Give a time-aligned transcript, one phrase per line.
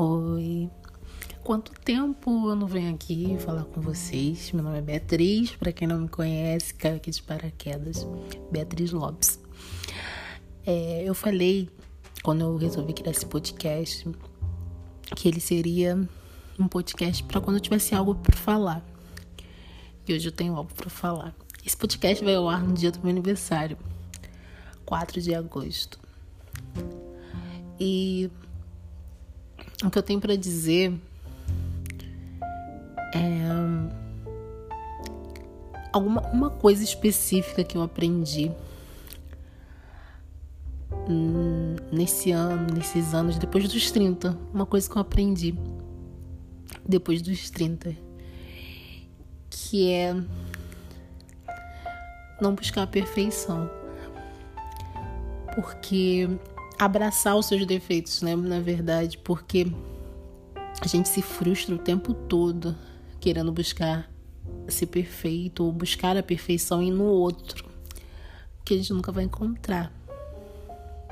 [0.00, 0.70] Oi.
[1.42, 4.52] Quanto tempo eu não venho aqui falar com vocês?
[4.52, 8.06] Meu nome é Beatriz, para quem não me conhece, caiu aqui de paraquedas.
[8.48, 9.40] Beatriz Lopes.
[10.64, 11.68] É, eu falei,
[12.22, 14.08] quando eu resolvi criar esse podcast,
[15.16, 16.08] que ele seria
[16.56, 18.86] um podcast para quando eu tivesse algo para falar.
[20.06, 21.34] E hoje eu tenho algo para falar.
[21.66, 23.76] Esse podcast vai ao ar no dia do meu aniversário,
[24.86, 25.98] 4 de agosto.
[27.80, 28.30] E
[29.84, 30.92] o que eu tenho para dizer
[33.14, 33.48] é
[35.92, 38.50] alguma uma coisa específica que eu aprendi
[41.90, 45.54] nesse ano, nesses anos depois dos 30, uma coisa que eu aprendi
[46.86, 47.96] depois dos 30,
[49.48, 50.14] que é
[52.40, 53.70] não buscar a perfeição.
[55.54, 56.28] Porque
[56.78, 58.36] abraçar os seus defeitos, né?
[58.36, 59.66] Na verdade, porque
[60.80, 62.76] a gente se frustra o tempo todo
[63.20, 64.08] querendo buscar
[64.68, 67.68] ser perfeito ou buscar a perfeição em no outro,
[68.64, 69.92] que a gente nunca vai encontrar,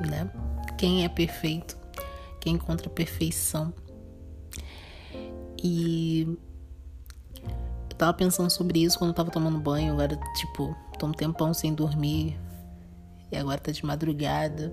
[0.08, 0.30] né?
[0.78, 1.76] Quem é perfeito?
[2.40, 3.72] Quem encontra perfeição?
[5.62, 6.38] E
[7.90, 11.52] eu tava pensando sobre isso quando eu tava tomando banho, agora, tipo, tô um tempão
[11.52, 12.38] sem dormir
[13.32, 14.72] e agora tá de madrugada.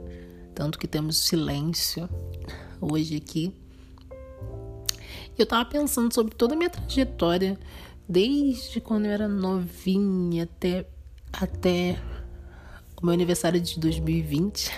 [0.53, 2.09] Tanto que temos silêncio
[2.79, 3.53] hoje aqui.
[5.37, 7.59] Eu tava pensando sobre toda a minha trajetória,
[8.07, 10.87] desde quando eu era novinha até,
[11.31, 11.99] até
[13.01, 14.71] o meu aniversário de 2020.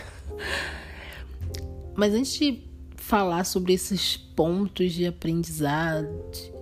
[1.95, 2.63] Mas antes de
[2.95, 6.07] falar sobre esses pontos de aprendizado,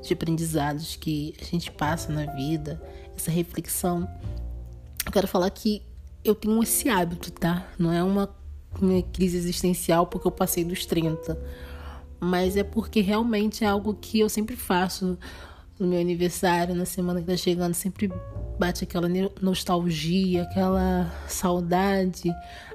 [0.02, 2.82] de aprendizados que a gente passa na vida,
[3.16, 4.10] essa reflexão,
[5.06, 5.84] eu quero falar que
[6.24, 7.68] eu tenho esse hábito, tá?
[7.78, 8.28] Não é uma
[8.82, 11.38] minha crise existencial porque eu passei dos 30.
[12.20, 15.18] Mas é porque realmente é algo que eu sempre faço
[15.80, 18.12] no meu aniversário, na semana que tá chegando, sempre
[18.58, 19.10] bate aquela
[19.42, 22.32] nostalgia, aquela saudade,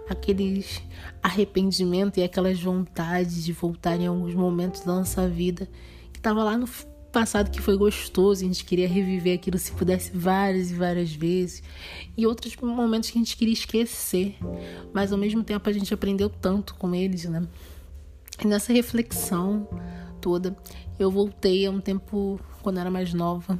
[0.08, 0.82] aqueles
[1.22, 5.68] arrependimento e aquelas vontades de voltar em alguns momentos da nossa vida
[6.12, 6.66] que tava lá no
[7.12, 11.62] passado que foi gostoso, a gente queria reviver aquilo se pudesse várias e várias vezes,
[12.16, 14.36] e outros momentos que a gente queria esquecer,
[14.92, 17.46] mas ao mesmo tempo a gente aprendeu tanto com eles, né?
[18.42, 19.66] E nessa reflexão
[20.20, 20.56] toda,
[20.98, 23.58] eu voltei a um tempo quando era mais nova,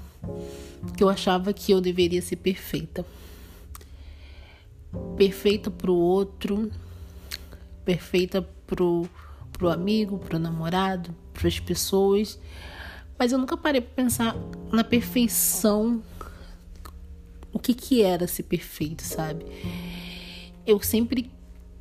[0.96, 3.04] que eu achava que eu deveria ser perfeita.
[5.16, 6.70] Perfeita pro outro,
[7.84, 9.08] perfeita pro,
[9.52, 12.38] pro amigo, pro namorado, pras pessoas
[13.18, 14.36] mas eu nunca parei para pensar
[14.70, 16.02] na perfeição.
[17.52, 19.44] O que que era ser perfeito, sabe?
[20.66, 21.30] Eu sempre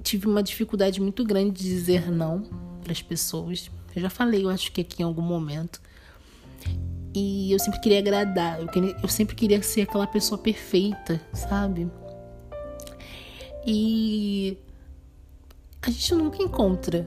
[0.01, 2.43] tive uma dificuldade muito grande de dizer não
[2.81, 3.69] para as pessoas.
[3.95, 5.81] Eu já falei, eu acho que aqui em algum momento.
[7.13, 11.89] E eu sempre queria agradar, eu, queria, eu sempre queria ser aquela pessoa perfeita, sabe?
[13.65, 14.57] E
[15.81, 17.05] a gente nunca encontra.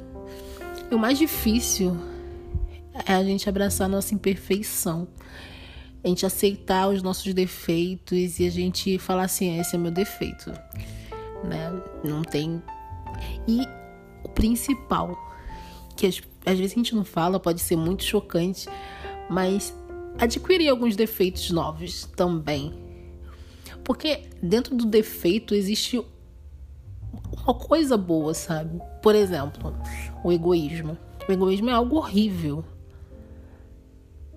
[0.91, 1.97] E o mais difícil
[3.07, 5.09] é a gente abraçar a nossa imperfeição.
[6.03, 10.51] A gente aceitar os nossos defeitos e a gente falar assim: esse é meu defeito.
[11.45, 11.83] Né?
[12.03, 12.63] Não tem.
[13.47, 13.67] E
[14.25, 15.19] o principal,
[15.97, 18.69] que às, às vezes a gente não fala, pode ser muito chocante,
[19.29, 19.75] mas
[20.19, 22.73] adquirir alguns defeitos novos também.
[23.85, 26.03] Porque dentro do defeito existe
[27.45, 28.81] uma coisa boa, sabe?
[29.03, 29.75] Por exemplo,
[30.23, 30.97] o egoísmo.
[31.29, 32.65] O egoísmo é algo horrível.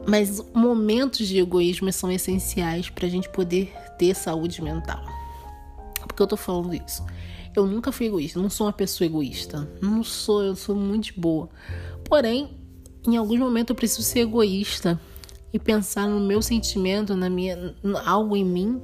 [0.08, 5.04] Mas momentos de egoísmo são essenciais para a gente poder ter saúde mental.
[6.02, 7.06] Por que eu tô falando isso?
[7.56, 9.70] Eu nunca fui egoísta, não sou uma pessoa egoísta.
[9.82, 11.50] Não sou, eu sou muito boa.
[12.04, 12.58] Porém,
[13.08, 15.00] em alguns momentos eu preciso ser egoísta
[15.52, 17.76] e pensar no meu sentimento, na minha
[18.06, 18.82] algo em mim,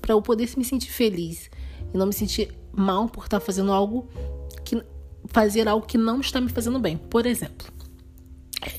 [0.00, 1.50] para eu poder me sentir feliz
[1.92, 4.08] e não me sentir mal por estar fazendo algo
[4.64, 4.82] que
[5.26, 6.96] fazer algo que não está me fazendo bem.
[6.96, 7.66] Por exemplo,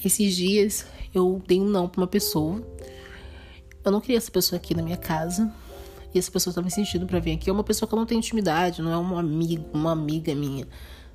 [0.04, 2.62] esses dias eu dei um não pra uma pessoa.
[3.84, 5.52] Eu não queria essa pessoa aqui na minha casa.
[6.14, 7.50] E essa pessoa estava insistindo para vir aqui.
[7.50, 10.68] É uma pessoa que eu não tenho intimidade, não é um amigo, uma amiga minha,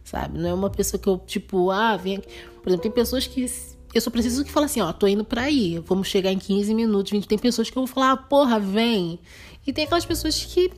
[0.02, 0.38] sabe?
[0.38, 2.28] Não é uma pessoa que eu, tipo, ah, vem aqui.
[2.62, 3.48] Por exemplo, tem pessoas que
[3.94, 6.74] eu só preciso que fale assim, ó, tô indo pra aí, vamos chegar em 15
[6.74, 7.28] minutos, 20.
[7.28, 9.18] Tem pessoas que eu vou falar, ah, porra, vem.
[9.66, 10.70] E tem aquelas pessoas que,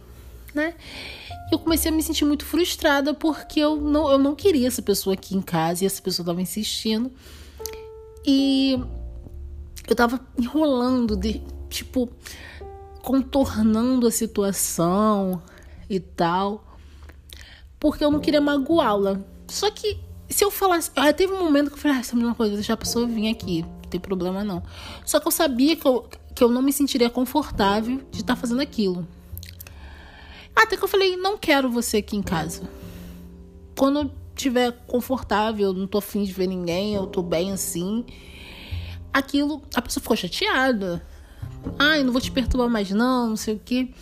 [0.55, 0.75] né?
[1.51, 5.15] Eu comecei a me sentir muito frustrada porque eu não, eu não queria essa pessoa
[5.15, 7.11] aqui em casa e essa pessoa tava insistindo.
[8.25, 8.79] E
[9.93, 12.09] eu tava enrolando, de, tipo,
[13.03, 15.43] contornando a situação
[15.89, 16.65] e tal,
[17.79, 19.21] porque eu não queria magoá-la.
[19.49, 19.99] Só que
[20.31, 20.91] se eu falasse.
[20.95, 23.29] Ah, teve um momento que eu falei, ah, essa mesma coisa, deixar a pessoa vir
[23.29, 23.63] aqui.
[23.63, 24.63] Não tem problema não.
[25.05, 28.41] Só que eu sabia que eu, que eu não me sentiria confortável de estar tá
[28.41, 29.07] fazendo aquilo.
[30.55, 32.63] Até que eu falei, não quero você aqui em casa.
[33.77, 38.05] Quando eu estiver confortável, não tô afim de ver ninguém, eu tô bem assim.
[39.13, 41.05] Aquilo, a pessoa ficou chateada.
[41.79, 43.95] Ai, não vou te perturbar mais não, não sei o que.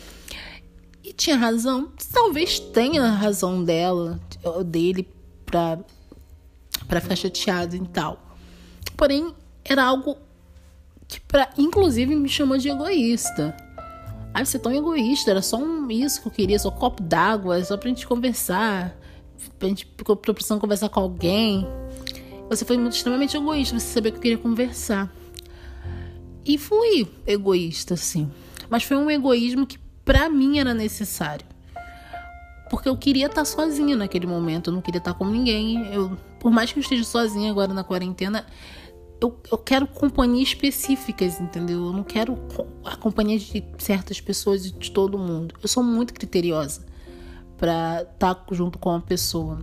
[1.02, 1.90] E tinha razão.
[2.12, 4.20] Talvez tenha razão dela,
[4.66, 5.08] dele,
[5.46, 5.78] pra,
[6.86, 8.20] pra ficar chateado e tal.
[8.96, 9.34] Porém,
[9.64, 10.16] era algo
[11.06, 13.56] que, pra, inclusive, me chamou de egoísta.
[14.34, 17.02] Ai, você é tão egoísta, era só um isso que eu queria, só um copo
[17.02, 18.94] d'água, só pra gente conversar.
[19.58, 21.66] Pra gente, porque eu tô precisando conversar com alguém.
[22.48, 25.12] Você foi muito, extremamente egoísta, você sabia que eu queria conversar.
[26.44, 28.30] E fui egoísta, sim.
[28.70, 31.44] Mas foi um egoísmo que para mim era necessário.
[32.70, 35.92] Porque eu queria estar sozinha naquele momento, eu não queria estar com ninguém.
[35.92, 38.46] Eu, por mais que eu esteja sozinha agora na quarentena,
[39.20, 41.86] eu, eu quero companhias específicas, entendeu?
[41.86, 42.38] Eu não quero
[42.84, 45.54] a companhia de certas pessoas e de todo mundo.
[45.62, 46.86] Eu sou muito criteriosa
[47.56, 49.60] para estar junto com uma pessoa,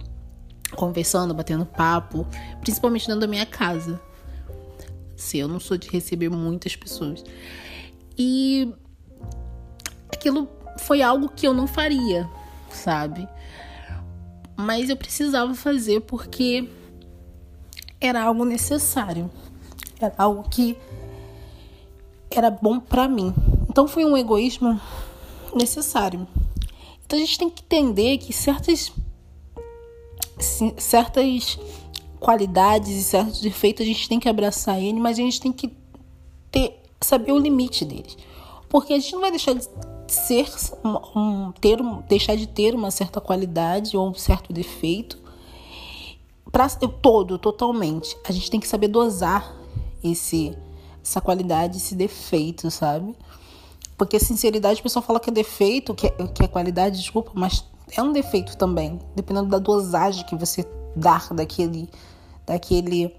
[0.72, 2.26] conversando, batendo papo,
[2.62, 4.00] principalmente dentro da minha casa.
[5.16, 7.24] Se eu não sou de receber muitas pessoas.
[8.18, 8.74] E
[10.14, 12.30] aquilo foi algo que eu não faria,
[12.70, 13.28] sabe?
[14.58, 16.70] Mas eu precisava fazer porque
[18.00, 19.30] era algo necessário.
[20.00, 20.78] Era algo que
[22.30, 23.34] era bom para mim.
[23.70, 24.80] Então foi um egoísmo
[25.54, 26.28] necessário.
[27.06, 28.92] Então a gente tem que entender que certas
[30.38, 31.58] certas
[32.20, 35.72] qualidades e certos defeitos a gente tem que abraçar ele, mas a gente tem que
[36.52, 38.18] ter saber o limite deles.
[38.70, 39.68] Porque a gente não vai deixar de
[40.08, 40.48] ser
[41.16, 41.78] um, ter
[42.08, 45.18] deixar de ter uma certa qualidade ou um certo defeito
[46.52, 48.16] para todo, totalmente.
[48.28, 49.56] A gente tem que saber dosar
[50.04, 50.58] esse
[51.04, 53.16] essa qualidade, esse defeito, sabe?
[53.96, 57.64] Porque sinceridade, o pessoal fala que é defeito, que é, que é qualidade, desculpa, mas
[57.92, 60.66] é um defeito também, dependendo da dosagem que você
[60.96, 61.90] dá daquele
[62.46, 63.16] daquele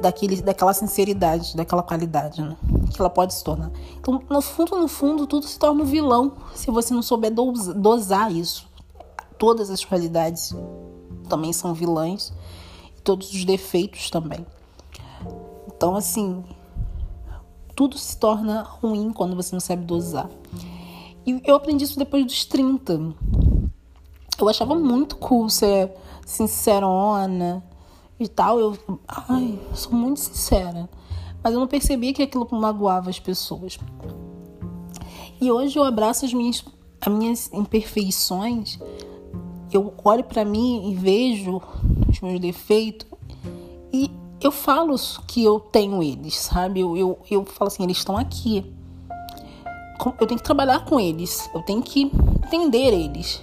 [0.00, 2.56] daquele, daquela sinceridade, daquela qualidade, né?
[2.92, 3.70] Que ela pode se tornar.
[3.98, 8.32] Então, no fundo, no fundo, tudo se torna um vilão se você não souber dosar
[8.32, 8.68] isso.
[9.38, 10.54] Todas as qualidades
[11.28, 12.32] também são vilãs
[12.96, 14.44] e todos os defeitos também.
[15.66, 16.44] Então, assim,
[17.76, 20.28] tudo se torna ruim quando você não sabe dosar.
[21.30, 23.14] E eu aprendi isso depois dos 30.
[24.38, 25.92] Eu achava muito cool ser
[26.26, 27.62] sincerona,
[28.18, 28.76] e tal, eu,
[29.08, 30.88] ai, sou muito sincera.
[31.42, 33.78] Mas eu não percebia que aquilo magoava as pessoas.
[35.40, 36.62] E hoje eu abraço as minhas,
[37.00, 38.78] as minhas imperfeições.
[39.72, 41.62] Eu olho para mim e vejo
[42.08, 43.06] os meus defeitos
[43.92, 44.10] e
[44.40, 44.96] eu falo
[45.26, 46.80] que eu tenho eles, sabe?
[46.80, 48.70] Eu, eu, eu falo assim, eles estão aqui.
[50.20, 52.10] Eu tenho que trabalhar com eles, eu tenho que
[52.44, 53.42] entender eles.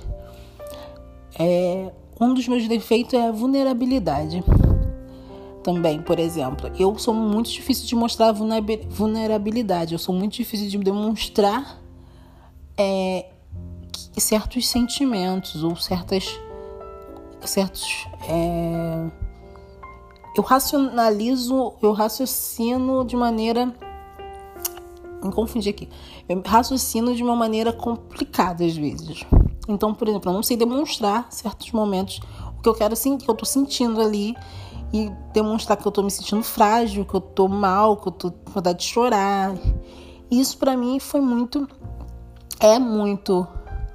[1.39, 4.43] É, um dos meus defeitos é a vulnerabilidade
[5.63, 6.71] também, por exemplo.
[6.79, 11.79] Eu sou muito difícil de mostrar vulnerabilidade, eu sou muito difícil de demonstrar
[12.77, 13.25] é,
[14.17, 16.39] certos sentimentos ou certas.
[17.43, 18.07] certos.
[18.27, 19.09] É,
[20.35, 23.73] eu racionalizo, eu raciocino de maneira.
[25.23, 25.89] Me confundi aqui.
[26.27, 29.25] Eu raciocino de uma maneira complicada às vezes.
[29.67, 32.19] Então, por exemplo, eu não sei demonstrar certos momentos
[32.57, 34.35] o que eu quero sentir, que eu tô sentindo ali
[34.93, 38.31] e demonstrar que eu tô me sentindo frágil, que eu tô mal, que eu tô
[38.31, 39.55] com vontade de chorar.
[40.31, 41.67] Isso para mim foi muito
[42.59, 43.47] é muito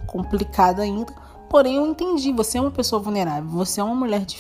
[0.07, 1.13] complicado ainda.
[1.49, 4.39] Porém, eu entendi, você é uma pessoa vulnerável, você é uma mulher de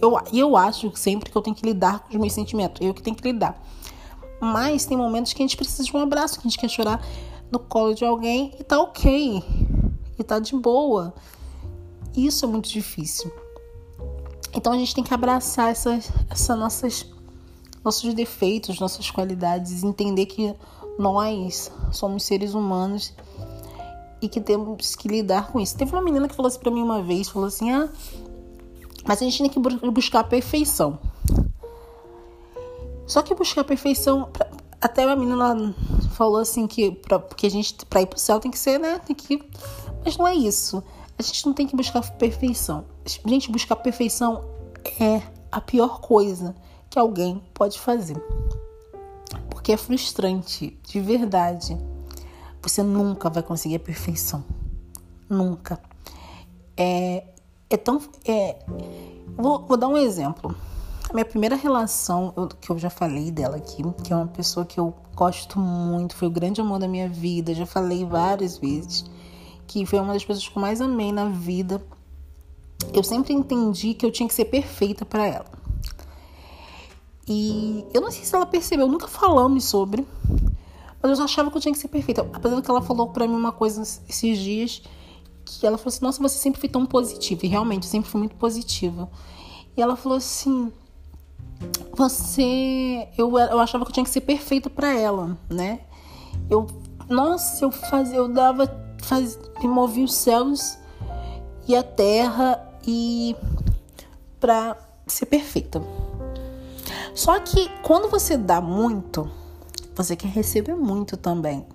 [0.00, 3.02] eu, eu acho sempre que eu tenho que lidar com os meus sentimentos, eu que
[3.02, 3.60] tenho que lidar.
[4.40, 7.04] Mas tem momentos que a gente precisa de um abraço, que a gente quer chorar
[7.50, 9.42] no colo de alguém e tá ok.
[10.18, 11.14] E tá de boa.
[12.16, 13.32] Isso é muito difícil.
[14.54, 17.06] Então a gente tem que abraçar essas, essa nossas,
[17.84, 20.54] nossos defeitos, nossas qualidades, entender que
[20.98, 23.14] nós somos seres humanos
[24.20, 25.76] e que temos que lidar com isso.
[25.76, 27.88] Teve uma menina que falou assim pra mim uma vez, falou assim, ah,
[29.06, 30.98] mas a gente tem que buscar a perfeição.
[33.08, 34.30] Só que buscar a perfeição,
[34.80, 35.74] até a menina
[36.12, 38.98] falou assim que pra, porque a gente para ir pro céu tem que ser, né?
[38.98, 39.42] Tem que,
[40.04, 40.84] mas não é isso.
[41.18, 42.84] A gente não tem que buscar perfeição.
[43.26, 44.44] Gente, buscar perfeição
[45.00, 46.54] é a pior coisa
[46.90, 48.22] que alguém pode fazer.
[49.50, 51.76] Porque é frustrante, de verdade.
[52.62, 54.44] Você nunca vai conseguir a perfeição.
[55.28, 55.80] Nunca.
[56.76, 57.24] É,
[57.70, 58.00] é tão.
[58.26, 58.58] É,
[59.38, 60.54] Vou, vou dar um exemplo.
[61.08, 64.66] A minha primeira relação, eu, que eu já falei dela aqui, que é uma pessoa
[64.66, 69.06] que eu gosto muito, foi o grande amor da minha vida, já falei várias vezes,
[69.66, 71.82] que foi uma das pessoas que eu mais amei na vida.
[72.92, 75.46] Eu sempre entendi que eu tinha que ser perfeita para ela.
[77.26, 80.06] E eu não sei se ela percebeu, nunca falamos sobre,
[81.02, 82.20] mas eu achava que eu tinha que ser perfeita.
[82.32, 84.82] Apesar que ela falou para mim uma coisa esses dias,
[85.44, 87.46] que ela falou assim: Nossa, você sempre foi tão positiva.
[87.46, 89.08] E realmente, eu sempre fui muito positiva.
[89.76, 90.72] E ela falou assim:
[91.98, 93.08] você.
[93.18, 95.80] Eu, eu achava que eu tinha que ser perfeita para ela, né?
[96.48, 96.66] Eu.
[97.08, 98.16] Nossa, eu fazia.
[98.16, 98.86] Eu dava.
[99.02, 100.78] Faz, movia os céus
[101.66, 103.34] e a terra e.
[104.38, 105.82] pra ser perfeita.
[107.14, 109.28] Só que quando você dá muito,
[109.94, 111.66] você quer receber muito também.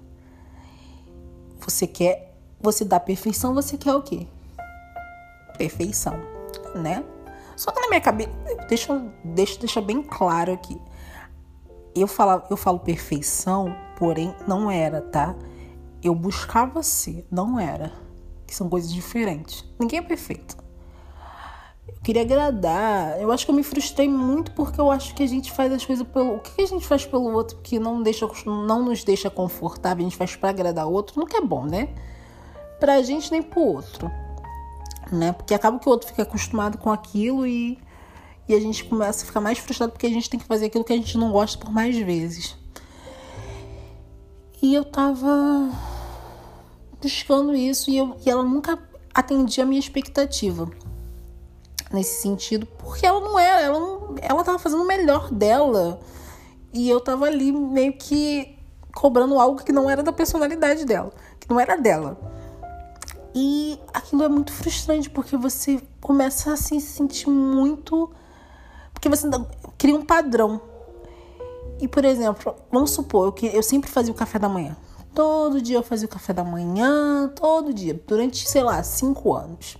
[1.59, 2.33] Você quer.
[2.61, 4.25] Você dá perfeição, você quer o quê?
[5.57, 6.17] Perfeição,
[6.73, 7.03] né?
[7.55, 8.31] Só que na minha cabeça,
[8.67, 10.79] deixa, deixa, bem claro aqui.
[11.95, 15.36] Eu falo, eu falo perfeição, porém não era, tá?
[16.01, 17.91] Eu buscava ser, não era.
[18.48, 19.63] Que são coisas diferentes.
[19.79, 20.57] Ninguém é perfeito.
[21.88, 23.22] Eu queria agradar.
[23.22, 25.86] Eu acho que eu me frustrei muito porque eu acho que a gente faz as
[25.86, 26.36] coisas pelo.
[26.36, 30.10] O que a gente faz pelo outro que não, deixa, não nos deixa confortável, a
[30.10, 31.89] gente faz para agradar o outro, nunca é bom, né?
[32.79, 34.12] Pra gente nem pro outro
[35.13, 35.32] né?
[35.32, 37.79] Porque acaba que o outro fica acostumado com aquilo e,
[38.48, 40.84] e a gente começa a ficar mais frustrado porque a gente tem que fazer aquilo
[40.84, 42.58] que a gente não gosta por mais vezes.
[44.62, 45.72] E eu tava
[47.01, 48.79] buscando isso e, eu, e ela nunca
[49.13, 50.70] atendia a minha expectativa
[51.91, 56.00] nesse sentido, porque ela não era, ela, não, ela tava fazendo o melhor dela
[56.74, 58.58] e eu tava ali meio que
[58.96, 62.17] cobrando algo que não era da personalidade dela, que não era dela.
[63.35, 68.11] E aquilo é muito frustrante porque você começa a se sentir muito.
[68.93, 69.27] Porque você
[69.77, 70.61] cria um padrão.
[71.79, 74.77] E, por exemplo, vamos supor que eu sempre fazia o café da manhã.
[75.13, 79.77] Todo dia eu fazia o café da manhã, todo dia, durante, sei lá, cinco anos.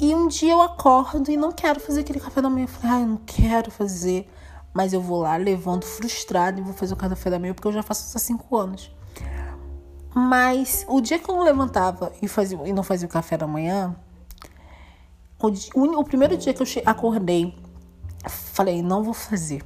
[0.00, 2.64] E um dia eu acordo e não quero fazer aquele café da manhã.
[2.64, 4.28] Eu falei, ah, eu não quero fazer.
[4.74, 7.72] Mas eu vou lá, levanto frustrado e vou fazer o café da manhã porque eu
[7.72, 8.90] já faço isso há cinco anos.
[10.18, 13.94] Mas o dia que eu levantava e, fazia, e não fazia o café da manhã,
[15.38, 17.54] o, o, o primeiro dia que eu acordei,
[18.26, 19.62] falei, não vou fazer.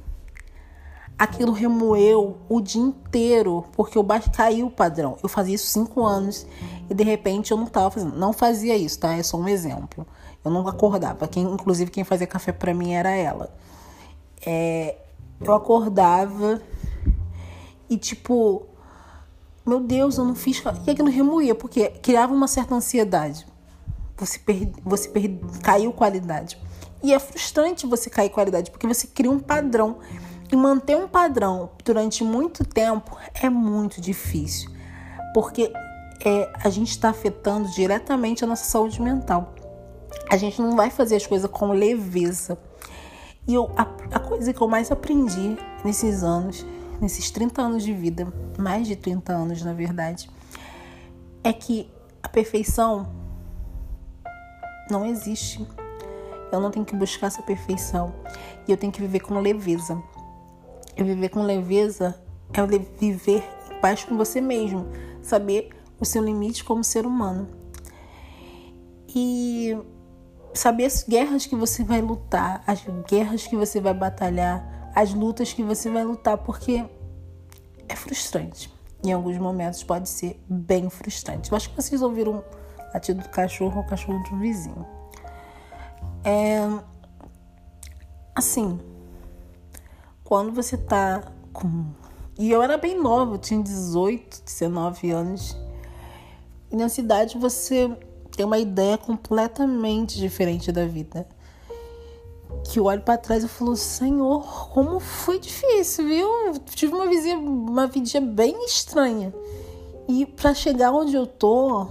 [1.17, 4.05] Aquilo remoeu o dia inteiro, porque eu
[4.35, 5.17] caiu o padrão.
[5.23, 6.45] Eu fazia isso cinco anos
[6.89, 8.17] e de repente eu não estava fazendo.
[8.17, 9.15] Não fazia isso, tá?
[9.15, 10.05] É só um exemplo.
[10.43, 11.29] Eu não acordava.
[11.29, 13.55] Quem, inclusive, quem fazia café para mim era ela.
[14.45, 14.97] É,
[15.39, 16.61] eu acordava
[17.89, 18.67] e, tipo,
[19.65, 20.61] meu Deus, eu não fiz.
[20.85, 23.45] E aquilo remoía, porque criava uma certa ansiedade.
[24.17, 24.71] Você, per...
[24.83, 25.31] você per...
[25.61, 26.57] caiu qualidade.
[27.03, 29.97] E é frustrante você cair qualidade, porque você cria um padrão.
[30.51, 34.69] E manter um padrão durante muito tempo é muito difícil.
[35.33, 35.71] Porque
[36.25, 39.53] é, a gente está afetando diretamente a nossa saúde mental.
[40.29, 42.57] A gente não vai fazer as coisas com leveza.
[43.47, 43.83] E eu, a,
[44.15, 46.65] a coisa que eu mais aprendi nesses anos
[47.01, 50.29] nesses 30 anos de vida, mais de 30 anos na verdade,
[51.43, 51.89] é que
[52.21, 53.11] a perfeição
[54.89, 55.67] não existe.
[56.51, 58.13] Eu não tenho que buscar essa perfeição.
[58.67, 60.01] E eu tenho que viver com leveza.
[60.95, 62.21] E viver com leveza
[62.53, 62.61] é
[62.99, 64.87] viver em paz com você mesmo.
[65.21, 67.47] Saber o seu limite como ser humano.
[69.15, 69.75] E
[70.53, 75.53] saber as guerras que você vai lutar, as guerras que você vai batalhar, as lutas
[75.53, 76.85] que você vai lutar, porque
[77.87, 78.71] é frustrante.
[79.03, 81.51] Em alguns momentos pode ser bem frustrante.
[81.51, 82.43] Eu acho que vocês ouviram o
[82.93, 84.85] latido do cachorro ou o cachorro do vizinho.
[86.23, 86.59] É.
[88.35, 88.79] Assim,
[90.23, 91.87] quando você tá com.
[92.37, 95.57] E eu era bem nova, eu tinha 18, 19 anos.
[96.71, 97.89] E na cidade você
[98.35, 101.27] tem uma ideia completamente diferente da vida
[102.63, 106.29] que eu olho para trás e falo, Senhor, como foi difícil, viu?
[106.73, 109.33] Tive uma vizinha, uma vidinha bem estranha.
[110.07, 111.87] E para chegar onde eu tô,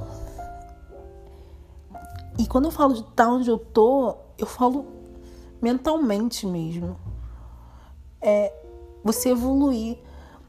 [2.40, 4.86] e quando eu falo de estar tá onde eu tô, eu falo
[5.60, 6.96] mentalmente mesmo.
[8.18, 8.50] É
[9.04, 9.98] você evoluir.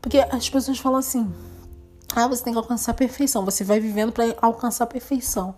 [0.01, 1.29] Porque as pessoas falam assim:
[2.15, 3.43] ah, você tem que alcançar a perfeição.
[3.43, 5.53] Você vai vivendo para alcançar a perfeição.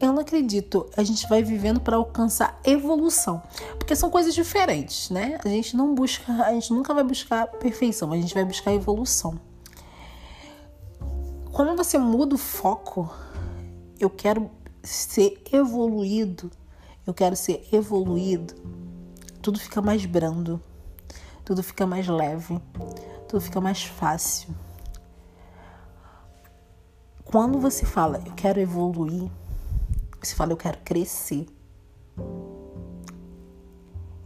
[0.00, 0.88] Eu não acredito.
[0.96, 3.42] A gente vai vivendo para alcançar evolução,
[3.78, 5.38] porque são coisas diferentes, né?
[5.44, 9.40] A gente não busca, a gente nunca vai buscar perfeição, a gente vai buscar evolução.
[11.52, 13.12] Quando você muda o foco,
[13.98, 14.48] eu quero
[14.84, 16.48] ser evoluído,
[17.04, 18.54] eu quero ser evoluído,
[19.42, 20.62] tudo fica mais brando,
[21.44, 22.60] tudo fica mais leve,
[23.26, 24.54] tudo fica mais fácil.
[27.24, 29.28] Quando você fala eu quero evoluir,
[30.20, 31.46] você fala eu quero crescer.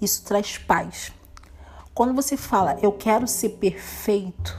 [0.01, 1.13] Isso traz paz.
[1.95, 4.57] Quando você fala eu quero ser perfeito,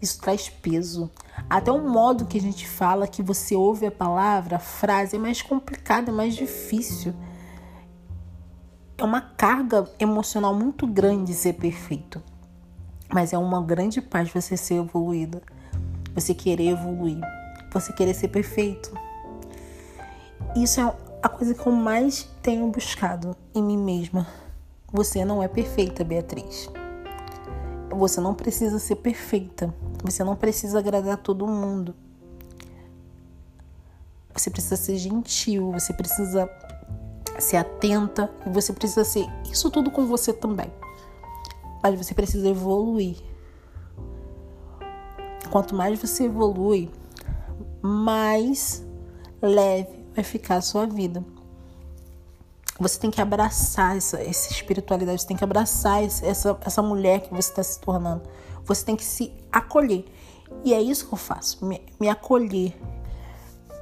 [0.00, 1.10] isso traz peso.
[1.48, 5.18] Até o modo que a gente fala, que você ouve a palavra, a frase, é
[5.18, 7.14] mais complicado, é mais difícil.
[8.96, 12.22] É uma carga emocional muito grande ser perfeito.
[13.12, 15.42] Mas é uma grande paz você ser evoluída.
[16.14, 17.20] Você querer evoluir.
[17.72, 18.92] Você querer ser perfeito.
[20.56, 20.92] Isso é
[21.22, 24.26] a coisa que eu mais tenho buscado em mim mesma.
[24.92, 26.68] Você não é perfeita, Beatriz.
[27.90, 29.72] Você não precisa ser perfeita.
[30.02, 31.94] Você não precisa agradar todo mundo.
[34.34, 36.50] Você precisa ser gentil, você precisa
[37.38, 40.72] ser atenta e você precisa ser isso tudo com você também.
[41.80, 43.18] Mas você precisa evoluir.
[45.48, 46.90] Quanto mais você evolui,
[47.82, 48.84] mais
[49.40, 51.24] leve vai ficar a sua vida.
[52.78, 57.30] Você tem que abraçar essa, essa espiritualidade, você tem que abraçar essa, essa mulher que
[57.30, 58.22] você está se tornando.
[58.64, 60.04] Você tem que se acolher.
[60.64, 62.74] E é isso que eu faço, me, me acolher.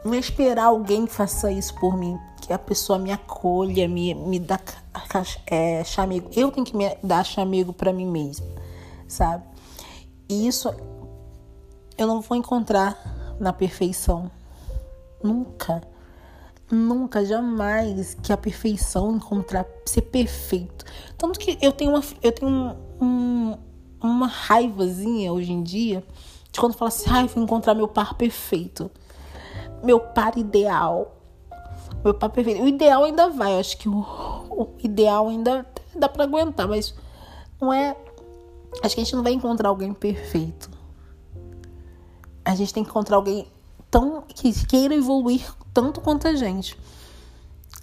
[0.05, 4.15] Não é esperar alguém que faça isso por mim, que a pessoa me acolha, me,
[4.15, 4.61] me dá
[5.47, 6.31] é, chamego.
[6.35, 8.47] Eu tenho que me dar chamego para mim mesma,
[9.07, 9.45] sabe?
[10.29, 10.73] E isso
[11.97, 14.31] eu não vou encontrar na perfeição.
[15.23, 15.83] Nunca.
[16.71, 20.85] Nunca, jamais que a perfeição encontrar ser perfeito.
[21.17, 23.59] Tanto que eu tenho uma, eu tenho um, um,
[24.03, 26.05] uma raivazinha hoje em dia
[26.53, 28.91] de quando fala assim, ai, vou encontrar meu par perfeito.
[29.83, 31.17] Meu par ideal.
[32.05, 32.63] Meu par perfeito.
[32.63, 34.01] O ideal ainda vai, eu acho que o,
[34.51, 36.95] o ideal ainda dá para aguentar, mas
[37.59, 37.97] não é.
[38.83, 40.71] Acho que a gente não vai encontrar alguém perfeito.
[42.45, 43.47] A gente tem que encontrar alguém
[43.91, 46.77] tão que queira evoluir tanto quanto a gente.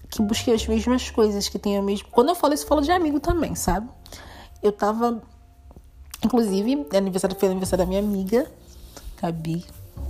[0.10, 2.08] Que busque as mesmas coisas, que tenha o mesmo.
[2.10, 3.89] Quando eu falo isso, eu falo de amigo também, sabe?
[4.62, 5.22] Eu tava.
[6.24, 8.50] Inclusive, aniversário foi aniversário da minha amiga,
[9.22, 9.65] Gabi,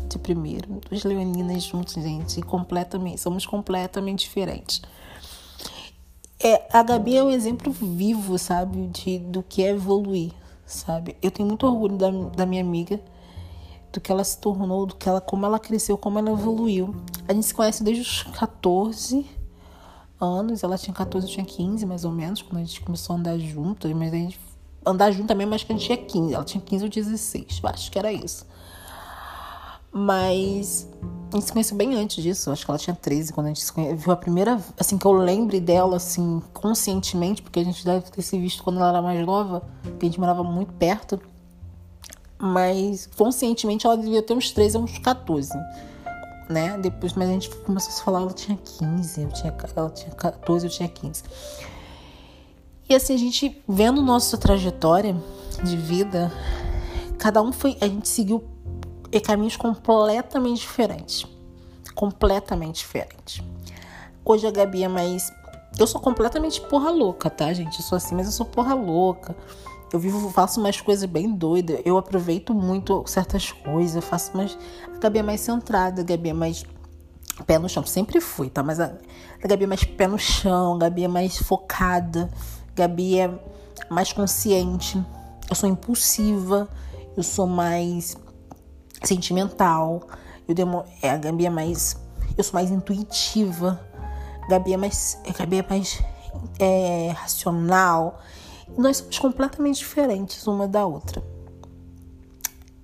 [0.08, 0.80] de primeiro.
[0.90, 2.42] Duas leoninas juntas, gente.
[2.42, 3.20] Completamente.
[3.20, 4.82] Somos completamente diferentes.
[6.40, 8.88] É, a Gabi é um exemplo vivo, sabe?
[8.88, 10.32] De, do que é evoluir,
[10.66, 11.16] sabe?
[11.22, 13.00] Eu tenho muito orgulho da, da minha amiga
[13.96, 16.94] do que ela se tornou, do que ela, como ela cresceu, como ela evoluiu.
[17.28, 19.26] A gente se conhece desde os 14
[20.20, 23.20] anos, ela tinha 14, eu tinha 15 mais ou menos, quando a gente começou a
[23.20, 24.40] andar junto, mas a gente
[24.86, 27.70] andar junto também, mas que a gente tinha 15, ela tinha 15 ou 16, eu
[27.70, 28.46] acho que era isso.
[29.92, 30.90] Mas
[31.32, 33.64] a gente se conheceu bem antes disso, acho que ela tinha 13 quando a gente
[33.64, 33.96] se conheceu.
[33.96, 38.22] Viu a primeira, assim, que eu lembre dela, assim, conscientemente, porque a gente deve ter
[38.22, 41.18] se visto quando ela era mais nova, porque a gente morava muito perto
[42.38, 45.52] mas conscientemente ela devia ter uns 13 uns 14.
[46.50, 46.78] Né?
[46.78, 50.66] Depois, mas a gente começou a falar, ela tinha 15, eu tinha, ela tinha 14,
[50.68, 51.24] eu tinha 15.
[52.88, 55.16] E assim, a gente vendo nossa trajetória
[55.64, 56.32] de vida,
[57.18, 58.44] cada um foi, a gente seguiu
[59.20, 61.26] caminhos completamente diferentes.
[61.94, 63.42] Completamente diferentes.
[64.24, 65.32] Hoje a Gabi é mais.
[65.78, 67.80] Eu sou completamente porra louca, tá, gente?
[67.80, 69.36] Eu sou assim, mas eu sou porra louca.
[69.96, 71.80] Eu vivo, faço umas coisas bem doidas.
[71.86, 74.04] Eu aproveito muito certas coisas.
[74.04, 74.58] Faço mais.
[74.94, 76.66] A Gabi é mais centrada, a Gabi é mais
[77.48, 77.86] pé no chão.
[77.86, 78.62] Sempre fui, tá?
[78.62, 78.92] Mas a,
[79.42, 82.30] a Gabi é mais pé no chão, a Gabi é mais focada,
[82.74, 83.40] a Gabi é
[83.90, 85.02] mais consciente.
[85.50, 86.68] Eu sou impulsiva,
[87.16, 88.18] eu sou mais
[89.02, 90.02] sentimental.
[90.46, 91.96] Eu demo, é, a Gabi é mais.
[92.38, 93.80] Eu sou mais intuitiva.
[94.44, 95.18] A Gabi é mais.
[95.26, 96.04] A Gabi é mais
[96.60, 98.20] é, racional
[98.78, 101.24] nós somos completamente diferentes uma da outra.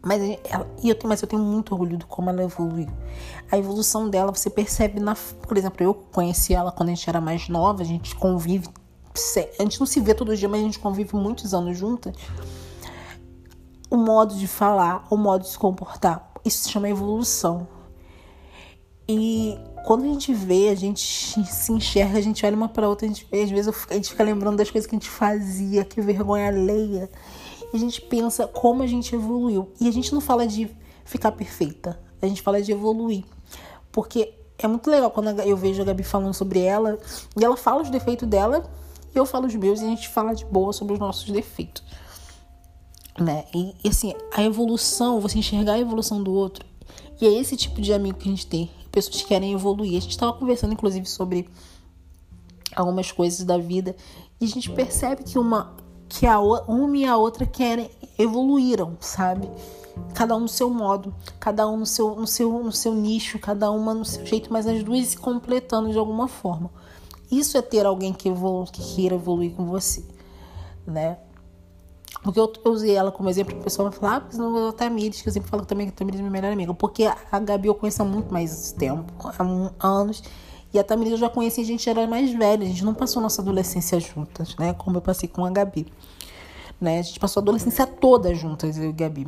[0.04, 2.90] Mas, ela, e eu mas eu tenho muito orgulho de como ela evoluiu.
[3.52, 5.16] A evolução dela você percebe na.
[5.16, 8.68] Por exemplo, eu conheci ela quando a gente era mais nova, a gente convive.
[9.60, 12.16] A gente não se vê todo dia, mas a gente convive muitos anos juntas.
[13.90, 16.32] O modo de falar, o modo de se comportar.
[16.44, 17.68] Isso se chama evolução.
[19.08, 23.06] E quando a gente vê, a gente se enxerga, a gente olha uma para outra,
[23.06, 26.00] a gente, às vezes a gente fica lembrando das coisas que a gente fazia, que
[26.02, 27.10] vergonha alheia.
[27.74, 29.72] E a gente pensa como a gente evoluiu.
[29.80, 30.70] E a gente não fala de
[31.06, 33.24] ficar perfeita, a gente fala de evoluir.
[33.92, 37.00] Porque é muito legal quando eu vejo a Gabi falando sobre ela,
[37.40, 38.70] e ela fala os defeitos dela,
[39.14, 41.84] e eu falo os meus, e a gente fala de boa sobre os nossos defeitos.
[43.20, 43.46] Né?
[43.54, 46.66] E, e assim, a evolução, você enxergar a evolução do outro,
[47.20, 49.98] e é esse tipo de amigo que a gente tem pessoas que querem evoluir.
[49.98, 51.48] A gente estava conversando, inclusive, sobre
[52.76, 53.96] algumas coisas da vida
[54.40, 55.76] e a gente percebe que uma
[56.08, 59.50] que a uma e a outra querem evoluíram, sabe?
[60.14, 63.72] Cada um no seu modo, cada um no seu, no seu, no seu nicho, cada
[63.72, 66.70] uma no seu jeito, mas as duas se completando de alguma forma.
[67.32, 70.04] Isso é ter alguém que, evolu que queira evoluir com você,
[70.86, 71.18] né?
[72.24, 74.74] Porque eu, eu usei ela como exemplo, o pessoal vai falar, ah, mas não a
[74.74, 76.74] Tamires, que eu sempre falo também que a Tamires é minha melhor amiga.
[76.74, 79.12] Porque a Gabi eu conheço há muito mais tempo,
[79.80, 80.24] há anos.
[80.74, 83.22] E a Tamires eu já conheci, a gente era mais velha, a gente não passou
[83.22, 84.74] nossa adolescência juntas, né?
[84.74, 85.88] Como eu passei com a Gabi.
[86.80, 87.00] Né?
[87.00, 89.28] A gente passou a adolescência toda juntas, eu e a Gabi.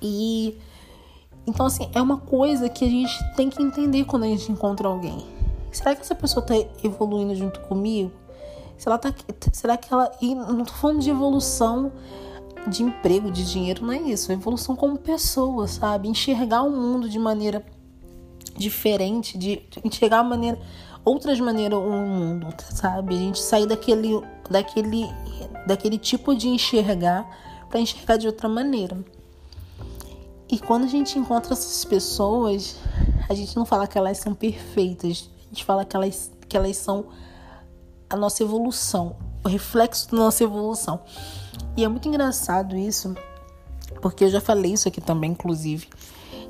[0.00, 0.58] E
[1.46, 4.88] então assim, é uma coisa que a gente tem que entender quando a gente encontra
[4.88, 5.26] alguém.
[5.70, 8.10] Será que essa pessoa está evoluindo junto comigo?
[8.76, 9.14] Se ela tá,
[9.52, 10.10] será que ela.
[10.20, 11.92] E não tô falando de evolução
[12.66, 14.30] de emprego, de dinheiro, não é isso.
[14.30, 16.08] É evolução como pessoa, sabe?
[16.08, 17.64] Enxergar o mundo de maneira
[18.56, 20.58] diferente, de enxergar maneira,
[21.04, 23.14] outras maneiras o mundo, sabe?
[23.14, 25.08] A gente sair daquele, daquele,
[25.66, 27.28] daquele tipo de enxergar
[27.68, 28.96] para enxergar de outra maneira.
[30.48, 32.76] E quando a gente encontra essas pessoas,
[33.28, 36.76] a gente não fala que elas são perfeitas, a gente fala que elas, que elas
[36.76, 37.06] são
[38.08, 41.00] a nossa evolução, o reflexo da nossa evolução.
[41.76, 43.14] E é muito engraçado isso,
[44.00, 45.88] porque eu já falei isso aqui também, inclusive,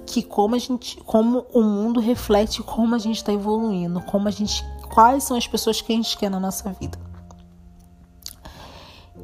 [0.06, 4.30] que como a gente, como o mundo reflete como a gente está evoluindo, como a
[4.30, 6.98] gente, quais são as pessoas que a gente quer na nossa vida.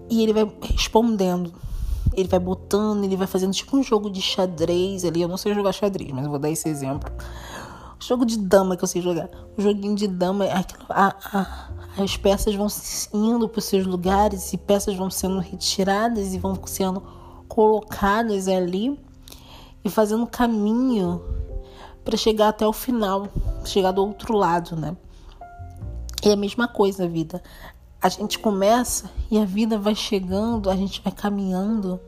[0.09, 1.55] E ele vai respondendo,
[2.14, 5.23] ele vai botando, ele vai fazendo tipo um jogo de xadrez ali.
[5.23, 7.11] Eu não sei jogar xadrez, mas vou dar esse exemplo.
[8.01, 9.29] Jogo de dama que eu sei jogar.
[9.57, 12.68] O joguinho de dama, a, a, as peças vão
[13.12, 17.03] indo para os seus lugares e peças vão sendo retiradas e vão sendo
[17.48, 18.98] colocadas ali
[19.85, 21.22] e fazendo caminho
[22.05, 23.29] para chegar até o final,
[23.64, 24.96] chegar do outro lado, né?
[26.22, 27.42] É a mesma coisa a vida.
[28.00, 32.00] A gente começa e a vida vai chegando, a gente vai caminhando.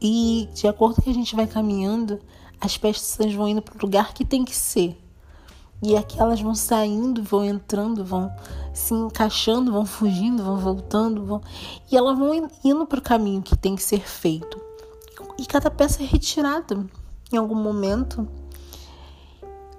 [0.00, 2.20] E de acordo que a gente vai caminhando,
[2.60, 4.98] as peças vão indo para o lugar que tem que ser.
[5.82, 8.30] E aqui elas vão saindo, vão entrando, vão
[8.74, 11.42] se encaixando, vão fugindo, vão voltando, vão...
[11.90, 14.60] e elas vão indo para o caminho que tem que ser feito.
[15.38, 16.86] E cada peça é retirada
[17.32, 18.28] em algum momento,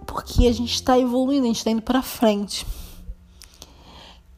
[0.08, 2.66] porque a gente está evoluindo, a gente está indo para frente.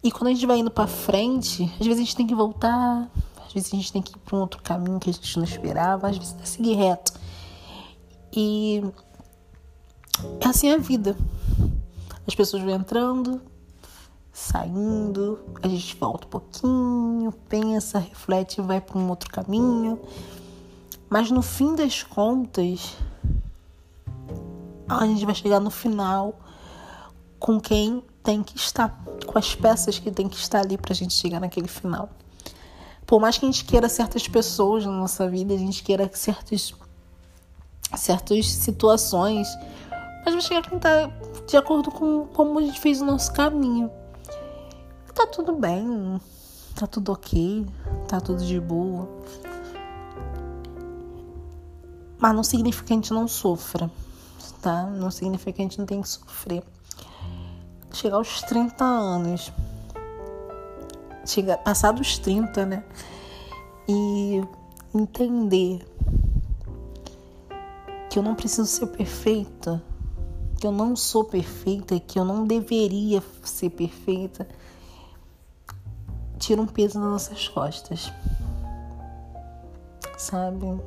[0.04, 3.10] E quando a gente vai indo para frente, às vezes a gente tem que voltar,
[3.46, 5.46] às vezes a gente tem que ir para um outro caminho que a gente não
[5.46, 7.14] esperava, às vezes é seguir reto.
[8.36, 8.84] E
[10.40, 11.16] é assim a vida.
[12.28, 13.42] As pessoas vão entrando,
[14.32, 20.00] saindo, a gente volta um pouquinho, pensa, reflete, vai para um outro caminho.
[21.10, 22.96] Mas no fim das contas,
[24.88, 26.40] a gente vai chegar no final
[27.40, 30.96] com quem tem que estar, com as peças que tem que estar ali para a
[30.96, 32.10] gente chegar naquele final.
[33.06, 36.74] Por mais que a gente queira certas pessoas na nossa vida, a gente queira certos
[37.96, 39.48] certas situações,
[40.24, 41.10] mas vai chegar quem tá
[41.48, 43.92] de acordo com como a gente fez o nosso caminho.
[45.14, 46.20] Tá tudo bem,
[46.76, 47.66] tá tudo ok,
[48.08, 49.08] tá tudo de boa.
[52.18, 53.92] Mas não significa que a gente não sofra,
[54.62, 54.84] tá?
[54.88, 56.64] Não significa que a gente não tem que sofrer.
[57.92, 59.52] Chegar aos 30 anos,
[61.26, 62.84] chegar, passar dos 30, né?
[63.88, 64.42] E
[64.96, 65.86] entender
[68.10, 69.84] que eu não preciso ser perfeita,
[70.64, 74.48] que eu não sou perfeita, que eu não deveria ser perfeita,
[76.40, 78.10] tira um peso nas nossas costas.
[80.18, 80.82] Sabe?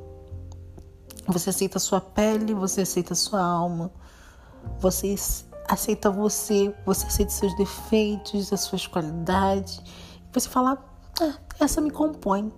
[1.29, 3.93] Você aceita a sua pele, você aceita a sua alma,
[4.81, 5.15] você
[5.69, 9.83] aceita você, você aceita seus defeitos, as suas qualidades.
[10.33, 10.83] Você fala,
[11.21, 12.51] ah, essa me compõe.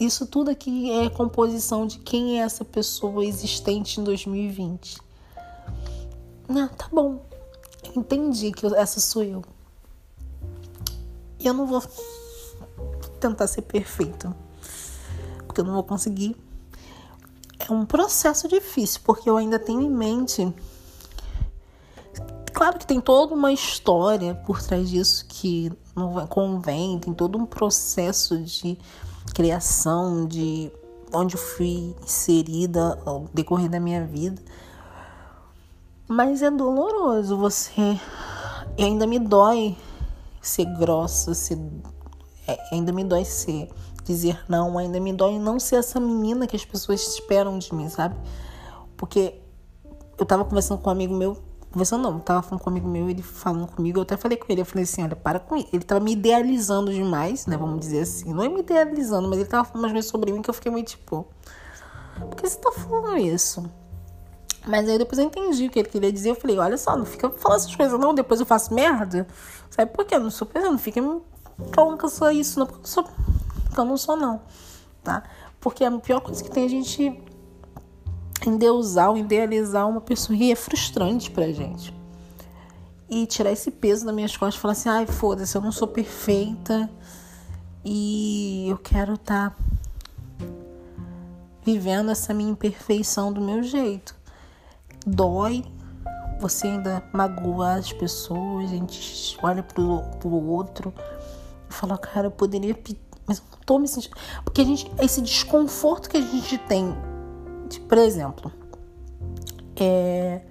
[0.00, 5.13] Isso tudo aqui é composição de quem é essa pessoa existente em 2020.
[6.48, 7.22] Ah, tá bom.
[7.96, 9.42] entendi que essa sou eu.
[11.38, 11.82] E eu não vou
[13.20, 14.34] tentar ser perfeita.
[15.46, 16.36] Porque eu não vou conseguir.
[17.58, 20.54] É um processo difícil, porque eu ainda tenho em mente.
[22.52, 27.46] Claro que tem toda uma história por trás disso que não convém, tem todo um
[27.46, 28.78] processo de
[29.34, 30.70] criação, de
[31.12, 34.40] onde eu fui inserida ao decorrer da minha vida.
[36.06, 37.98] Mas é doloroso você.
[38.76, 39.76] E ainda me dói
[40.40, 41.58] ser grossa, ser...
[42.46, 43.70] É, ainda me dói ser
[44.04, 47.88] dizer não, ainda me dói não ser essa menina que as pessoas esperam de mim,
[47.88, 48.14] sabe?
[48.98, 49.40] Porque
[50.18, 51.42] eu tava conversando com um amigo meu
[51.74, 54.46] Conversando não, tava falando com um amigo meu, ele falando comigo, eu até falei com
[54.48, 55.70] ele, eu falei assim, olha, para com isso.
[55.72, 57.56] Ele tava me idealizando demais, né?
[57.56, 58.32] Vamos dizer assim.
[58.32, 60.70] Não é me idealizando, mas ele tava falando umas coisas sobre mim que eu fiquei
[60.70, 61.26] meio tipo.
[62.16, 63.68] Por que você tá falando isso?
[64.66, 66.30] Mas aí depois eu entendi o que ele queria dizer.
[66.30, 69.26] Eu falei, olha só, não fica falando essas coisas não, depois eu faço merda.
[69.70, 70.14] Sabe por quê?
[70.14, 71.02] Eu não sou pesado, não fica
[71.72, 74.40] falando que eu sou isso, não, porque eu, sou, porque eu não sou não,
[75.02, 75.22] tá?
[75.60, 77.22] Porque a pior coisa que tem é a gente
[78.46, 81.94] endeusar ou idealizar uma pessoa e é frustrante pra gente.
[83.08, 85.86] E tirar esse peso das minhas costas e falar assim, ai, foda-se, eu não sou
[85.86, 86.90] perfeita
[87.84, 89.56] e eu quero estar tá
[91.62, 94.14] vivendo essa minha imperfeição do meu jeito
[95.06, 95.64] dói,
[96.40, 100.92] você ainda magoa as pessoas, a gente olha pro, pro outro
[101.68, 104.16] e fala, cara, eu poderia pedir, mas eu não tô me sentindo.
[104.44, 106.94] Porque a gente, esse desconforto que a gente tem,
[107.68, 108.52] de, por exemplo,
[109.76, 110.42] é.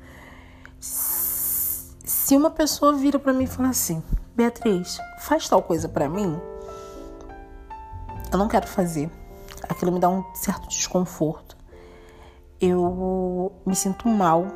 [0.80, 4.02] Se uma pessoa vira para mim e fala assim,
[4.36, 6.40] Beatriz, faz tal coisa para mim,
[8.32, 9.12] eu não quero fazer.
[9.68, 11.53] Aquilo me dá um certo desconforto
[12.66, 14.48] eu me sinto mal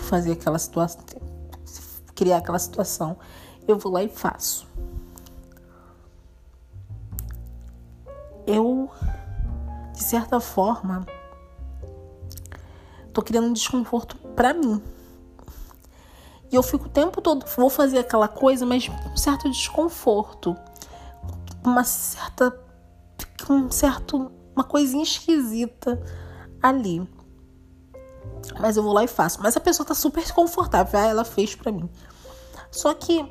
[0.00, 1.00] fazer aquela situação,
[2.14, 3.16] criar aquela situação.
[3.66, 4.66] Eu vou lá e faço.
[8.46, 8.90] Eu,
[9.94, 11.06] de certa forma,
[13.12, 14.82] tô criando um desconforto para mim.
[16.50, 20.56] E eu fico o tempo todo, vou fazer aquela coisa, mas com um certo desconforto.
[21.64, 22.58] Uma certa.
[23.48, 24.30] Um certo.
[24.54, 26.02] Uma coisinha esquisita
[26.62, 27.06] ali.
[28.58, 29.40] Mas eu vou lá e faço.
[29.42, 30.98] Mas a pessoa tá super confortável.
[30.98, 31.88] Ah, ela fez pra mim.
[32.70, 33.24] Só que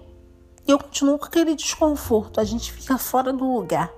[0.67, 2.39] eu continuo com aquele desconforto.
[2.39, 3.91] A gente fica fora do lugar,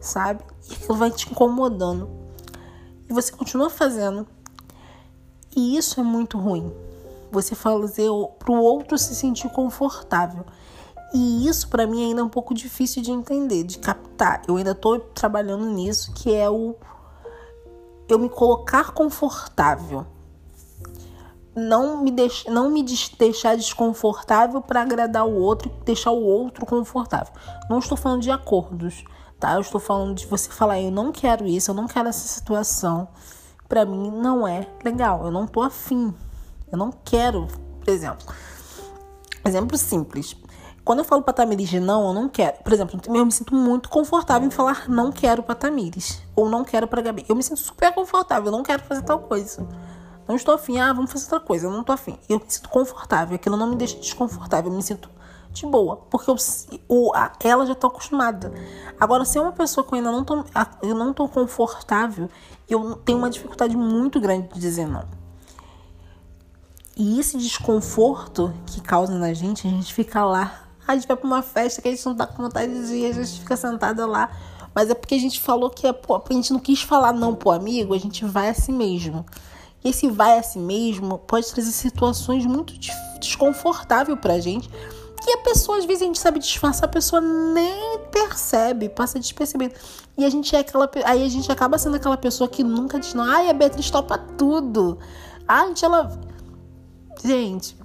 [0.00, 0.42] sabe?
[0.68, 2.10] E aquilo vai te incomodando.
[3.08, 4.26] E você continua fazendo.
[5.56, 6.72] E isso é muito ruim.
[7.30, 10.44] Você fazer pro outro se sentir confortável.
[11.12, 14.42] E isso para mim ainda é um pouco difícil de entender, de captar.
[14.46, 16.74] Eu ainda tô trabalhando nisso, que é o
[18.08, 20.06] eu me colocar confortável
[21.58, 22.84] não me, deix, não me
[23.18, 27.32] deixar desconfortável para agradar o outro e deixar o outro confortável.
[27.68, 29.04] Não estou falando de acordos,
[29.40, 29.54] tá?
[29.54, 33.08] Eu estou falando de você falar, eu não quero isso, eu não quero essa situação.
[33.68, 36.14] Para mim não é legal, eu não tô afim.
[36.70, 37.48] Eu não quero,
[37.84, 38.26] por exemplo.
[39.44, 40.36] Exemplo simples.
[40.88, 42.62] Quando eu falo pra Tamires não, eu não quero.
[42.64, 46.22] Por exemplo, eu me sinto muito confortável em falar não quero pra Tamires.
[46.34, 47.26] Ou não quero pra Gabi.
[47.28, 49.68] Eu me sinto super confortável, eu não quero fazer tal coisa.
[50.26, 52.18] Não estou afim, ah, vamos fazer outra coisa, eu não estou afim.
[52.26, 55.10] Eu me sinto confortável, aquilo não me deixa desconfortável, eu me sinto
[55.52, 56.36] de boa, porque eu,
[56.88, 58.50] o, a, ela já está acostumada.
[58.98, 60.42] Agora, se é uma pessoa que eu ainda não tô,
[60.80, 62.30] eu não confortável,
[62.66, 65.04] eu tenho uma dificuldade muito grande de dizer não.
[66.96, 70.67] E esse desconforto que causa na gente, a gente fica lá.
[70.88, 73.06] A gente vai pra uma festa que a gente não tá com vontade de ir,
[73.06, 74.30] a gente fica sentada lá.
[74.74, 77.50] Mas é porque a gente falou que é, a gente não quis falar não pro
[77.50, 79.24] amigo, a gente vai assim mesmo.
[79.84, 82.74] E esse vai a si mesmo pode trazer situações muito
[83.20, 84.70] desconfortáveis pra gente.
[85.26, 89.74] E a pessoa, às vezes, a gente sabe disfarçar, a pessoa nem percebe, passa despercebido.
[90.16, 90.90] E a gente é aquela.
[91.04, 94.16] Aí a gente acaba sendo aquela pessoa que nunca diz, não, ai, a Beatriz topa
[94.16, 94.98] tudo.
[95.46, 96.18] Ah, gente, ela.
[97.22, 97.77] Gente.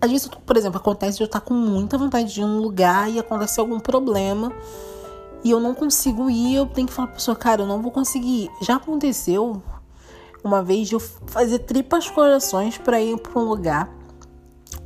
[0.00, 3.10] Às vezes, por exemplo, acontece de eu estar com muita vontade de ir num lugar
[3.10, 4.52] e acontecer algum problema
[5.42, 7.90] e eu não consigo ir, eu tenho que falar pra pessoa, cara, eu não vou
[7.90, 8.50] conseguir ir.
[8.62, 9.62] Já aconteceu
[10.44, 13.90] uma vez de eu fazer tripas corações para ir para um lugar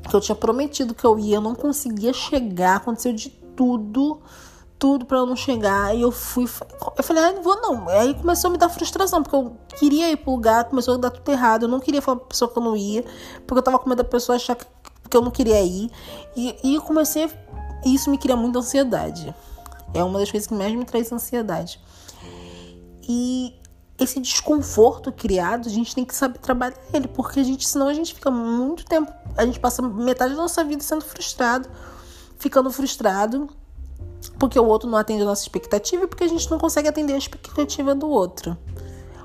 [0.09, 4.21] que eu tinha prometido que eu ia, eu não conseguia chegar, aconteceu de tudo,
[4.79, 5.97] tudo para eu não chegar.
[5.97, 7.89] E eu fui, eu falei, ah, não vou não.
[7.89, 11.11] Aí começou a me dar frustração, porque eu queria ir pro lugar, começou a dar
[11.11, 11.63] tudo errado.
[11.65, 13.05] Eu não queria falar pra pessoa que eu não ia,
[13.47, 14.67] porque eu tava com medo da pessoa achar que,
[15.15, 15.89] que eu não queria ir.
[16.35, 17.31] E, e eu comecei,
[17.87, 19.33] e isso me cria muita ansiedade.
[19.95, 21.81] É uma das coisas que mais me traz ansiedade.
[23.09, 23.55] E
[23.97, 27.95] esse desconforto criado, a gente tem que saber trabalhar ele, porque a gente, senão a
[27.95, 31.69] gente fica muito tempo, a gente passa metade da nossa vida sendo frustrado,
[32.37, 33.49] ficando frustrado,
[34.37, 37.13] porque o outro não atende a nossa expectativa e porque a gente não consegue atender
[37.13, 38.59] a expectativa do outro.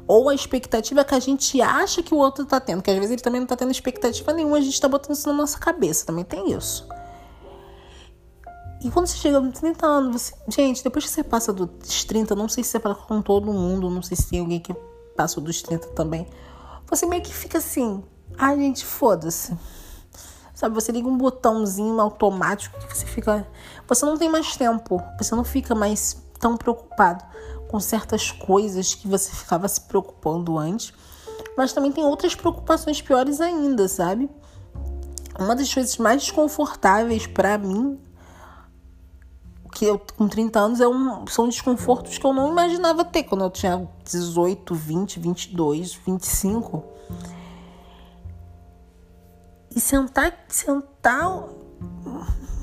[0.10, 3.12] Ou a expectativa que a gente acha que o outro tá tendo, que às vezes
[3.12, 6.04] ele também não tá tendo expectativa nenhuma, a gente tá botando isso na nossa cabeça,
[6.04, 6.90] também tem isso.
[8.84, 10.34] E quando você chega aos 30 anos, você...
[10.48, 13.88] gente, depois que você passa dos 30, não sei se é para com todo mundo,
[13.88, 14.74] não sei se tem alguém que
[15.16, 16.26] passou dos 30 também.
[16.88, 18.04] Você meio que fica assim,
[18.36, 19.56] ai gente, foda-se.
[20.56, 23.48] Sabe, você liga um botãozinho automático que você fica.
[23.88, 27.24] Você não tem mais tempo, você não fica mais tão preocupado
[27.70, 30.92] com certas coisas que você ficava se preocupando antes.
[31.56, 34.30] Mas também tem outras preocupações piores ainda, sabe?
[35.40, 37.98] uma das coisas mais desconfortáveis para mim,
[39.72, 43.46] que eu com 30 anos, é um, são desconfortos que eu não imaginava ter quando
[43.46, 46.84] eu tinha 18, 20, 22, 25.
[49.76, 51.46] E sentar, sentar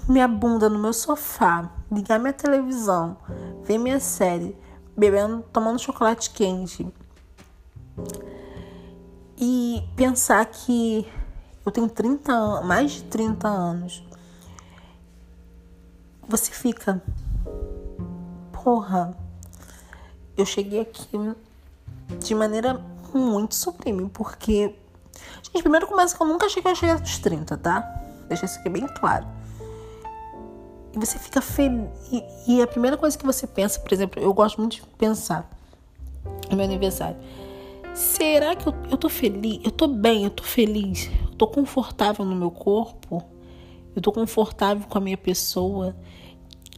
[0.09, 3.17] minha bunda no meu sofá, ligar minha televisão,
[3.63, 4.57] ver minha série,
[4.97, 6.87] bebendo, tomando chocolate quente
[9.39, 11.07] e pensar que
[11.65, 14.03] eu tenho 30 anos, mais de 30 anos.
[16.29, 17.03] Você fica,
[18.53, 19.17] porra,
[20.37, 21.35] eu cheguei aqui
[22.19, 22.81] de maneira
[23.15, 24.75] muito supreme, porque.
[25.43, 27.81] Gente, primeiro começa que eu nunca achei que eu chegar aos 30, tá?
[28.29, 29.27] Deixa isso aqui bem claro.
[30.97, 31.91] E você fica feliz.
[32.11, 35.49] E, e a primeira coisa que você pensa, por exemplo, eu gosto muito de pensar
[36.51, 37.19] no meu aniversário.
[37.95, 39.61] Será que eu, eu tô feliz?
[39.63, 43.23] Eu tô bem, eu tô feliz, eu tô confortável no meu corpo,
[43.95, 45.95] eu tô confortável com a minha pessoa.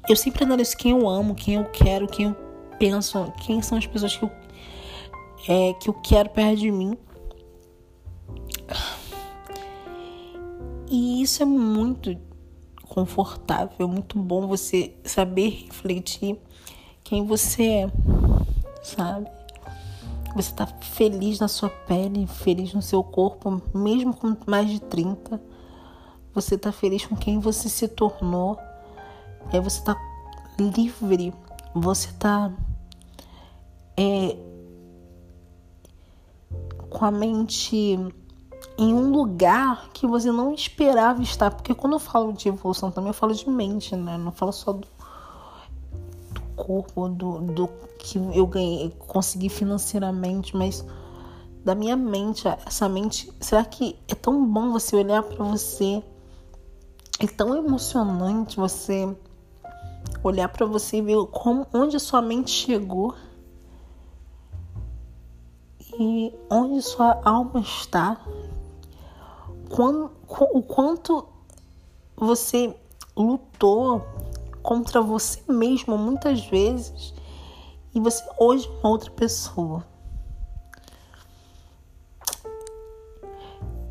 [0.09, 2.37] Eu sempre analiso quem eu amo, quem eu quero, quem eu
[2.79, 4.31] penso, quem são as pessoas que eu,
[5.49, 6.97] é, que eu quero perto de mim.
[10.91, 12.17] E isso é muito
[12.89, 16.39] confortável, é muito bom você saber refletir
[17.05, 17.91] quem você é,
[18.83, 19.31] sabe?
[20.35, 25.41] Você tá feliz na sua pele, feliz no seu corpo, mesmo com mais de 30.
[26.35, 28.59] Você tá feliz com quem você se tornou.
[29.53, 29.97] É, você tá
[30.59, 31.33] livre.
[31.75, 32.53] Você tá
[33.97, 34.37] é,
[36.91, 37.99] com a mente
[38.79, 41.51] em um lugar que você não esperava estar.
[41.51, 44.17] Porque quando eu falo de evolução também, eu falo de mente, né?
[44.17, 44.87] Não falo só do,
[46.31, 50.85] do corpo, do, do que eu ganhei, consegui financeiramente, mas
[51.65, 56.03] da minha mente, essa mente, será que é tão bom você olhar para você?
[57.19, 59.13] É tão emocionante você
[60.23, 63.13] olhar para você e ver como, onde a sua mente chegou
[65.99, 68.21] e onde sua alma está
[69.69, 71.29] quando, o quanto
[72.17, 72.75] você
[73.17, 74.07] lutou
[74.63, 77.15] contra você mesmo muitas vezes
[77.95, 79.85] e você hoje é uma outra pessoa.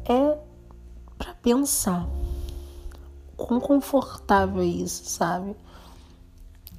[0.05, 0.37] É
[1.17, 2.07] para pensar
[3.35, 5.55] quão confortável é isso, sabe?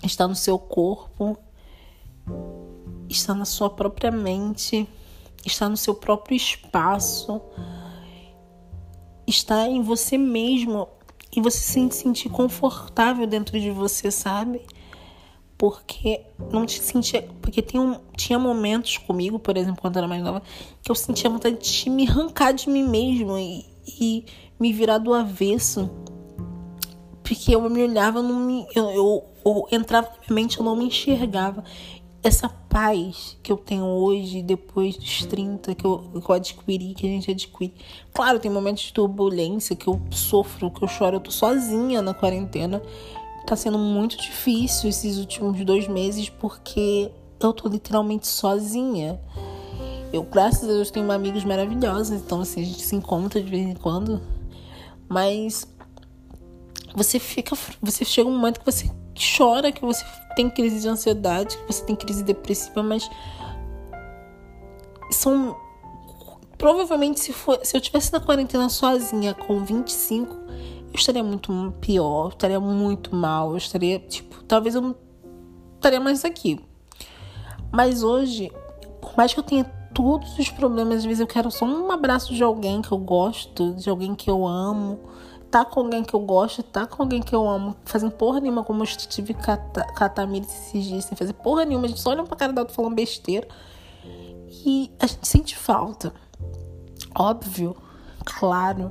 [0.02, 1.36] Está no seu corpo,
[3.08, 4.88] está na sua própria mente,
[5.44, 7.42] está no seu próprio espaço
[9.30, 10.88] está em você mesmo
[11.34, 14.62] e você se sentir confortável dentro de você, sabe?
[15.56, 17.28] Porque não te sentia.
[17.42, 20.42] Porque tem um, tinha momentos comigo, por exemplo, quando eu era mais nova,
[20.82, 24.24] que eu sentia vontade de me arrancar de mim mesmo e, e
[24.58, 25.90] me virar do avesso.
[27.22, 30.74] Porque eu me olhava, não me, eu, eu, eu entrava na minha mente, eu não
[30.74, 31.62] me enxergava
[32.28, 37.06] essa paz que eu tenho hoje, depois dos 30, que eu, que eu adquiri, que
[37.06, 37.74] a gente adquire.
[38.12, 42.12] Claro, tem momentos de turbulência que eu sofro, que eu choro, eu tô sozinha na
[42.12, 42.82] quarentena.
[43.46, 47.10] Tá sendo muito difícil esses últimos dois meses porque
[47.40, 49.18] eu tô literalmente sozinha.
[50.12, 53.66] Eu, graças a Deus, tenho amigos maravilhosos, então assim, a gente se encontra de vez
[53.66, 54.20] em quando.
[55.08, 55.66] Mas
[56.94, 57.56] você fica.
[57.80, 58.90] Você chega um momento que você
[59.36, 60.04] chora, que você
[60.36, 63.08] tem crise de ansiedade, que você tem crise depressiva, mas
[65.10, 65.56] são
[66.56, 72.26] provavelmente se for, se eu tivesse na quarentena sozinha com 25, eu estaria muito pior,
[72.26, 74.96] eu estaria muito mal, eu estaria tipo, talvez eu não
[75.76, 76.60] estaria mais aqui.
[77.70, 78.50] Mas hoje,
[79.00, 82.34] por mais que eu tenha todos os problemas, às vezes eu quero só um abraço
[82.34, 84.98] de alguém que eu gosto, de alguém que eu amo
[85.50, 88.62] tá com alguém que eu gosto, tá com alguém que eu amo, fazendo porra nenhuma,
[88.64, 89.34] como eu estive
[89.94, 92.74] catamir esses dias, sem fazer porra nenhuma, a gente só olha pra cara da outra
[92.74, 93.48] falando besteira.
[94.64, 96.12] E a gente sente falta.
[97.14, 97.76] Óbvio,
[98.24, 98.90] claro.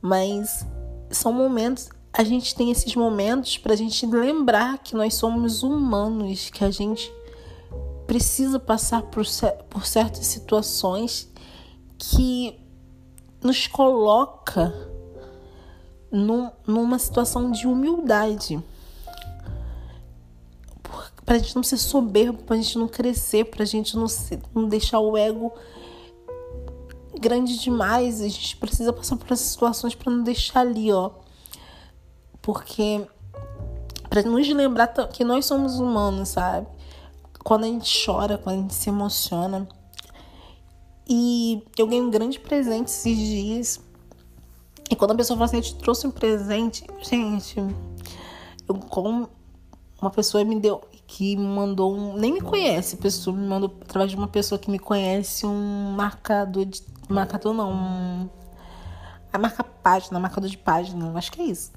[0.00, 0.66] Mas
[1.10, 1.88] são momentos.
[2.12, 7.12] A gente tem esses momentos pra gente lembrar que nós somos humanos, que a gente
[8.06, 9.24] precisa passar por,
[9.70, 11.32] por certas situações
[11.96, 12.60] que
[13.42, 14.91] nos coloca
[16.12, 18.62] num, numa situação de humildade.
[21.24, 24.98] Pra gente não ser soberbo, pra gente não crescer, pra gente não, se, não deixar
[24.98, 25.52] o ego
[27.18, 28.20] grande demais.
[28.20, 31.10] A gente precisa passar por essas situações para não deixar ali, ó.
[32.42, 33.06] Porque
[34.10, 36.66] para nos lembrar que nós somos humanos, sabe?
[37.42, 39.66] Quando a gente chora, quando a gente se emociona.
[41.08, 43.91] E eu ganhei um grande presente esses dias
[44.92, 47.56] E quando a pessoa fala assim, eu te trouxe um presente, gente,
[48.68, 49.26] eu como
[49.98, 54.10] uma pessoa me deu que me mandou um, nem me conhece, pessoa me mandou através
[54.10, 58.28] de uma pessoa que me conhece um marcador de marcador não, um,
[59.32, 61.72] a marca página, marcador de página, acho que é isso.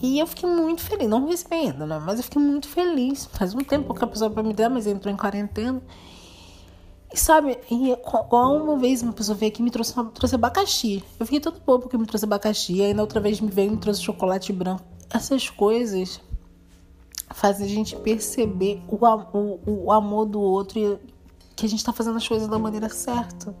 [0.00, 1.98] E eu fiquei muito feliz, não recebi ainda, né?
[1.98, 3.26] Mas eu fiquei muito feliz.
[3.32, 5.82] Faz um tempo que a pessoa para me dar, mas entrou em quarentena.
[7.14, 7.96] E sabe, e
[8.32, 11.00] uma vez uma pessoa veio aqui e me trouxe, trouxe abacaxi.
[11.20, 12.82] Eu fiquei todo bobo porque me trouxe abacaxi.
[12.82, 14.82] Aí na outra vez me veio e me trouxe chocolate branco.
[15.08, 16.20] Essas coisas
[17.32, 20.98] fazem a gente perceber o, o, o amor do outro e
[21.54, 23.54] que a gente está fazendo as coisas da maneira certa,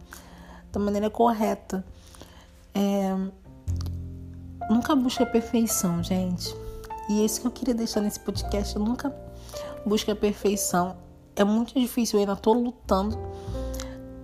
[0.72, 1.86] da maneira correta.
[2.74, 3.14] É...
[4.68, 6.52] Nunca busque a perfeição, gente.
[7.08, 8.76] E é isso que eu queria deixar nesse podcast.
[8.80, 9.14] Nunca
[9.86, 11.03] busque a perfeição
[11.36, 13.18] é muito difícil, eu ainda tô lutando.